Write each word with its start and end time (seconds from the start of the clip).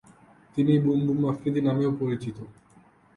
তিনি 0.57 0.73
"boom 0.79 0.99
boom 1.07 1.19
Afridi" 1.31 1.61
নামেও 1.61 1.91
পরিচিত। 1.99 2.37